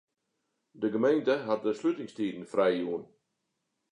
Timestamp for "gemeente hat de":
0.93-1.71